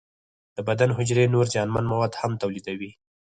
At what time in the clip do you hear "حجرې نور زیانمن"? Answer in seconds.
0.97-1.85